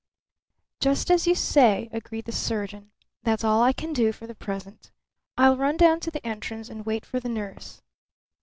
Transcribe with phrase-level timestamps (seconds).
[0.79, 2.89] "Just as you say," agreed the surgeon.
[3.21, 4.89] "That's all I can do for the present.
[5.37, 7.83] I'll run down to the entrance and wait for The nurse."